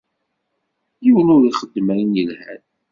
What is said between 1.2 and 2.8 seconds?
ur ixeddem ayen yelhan.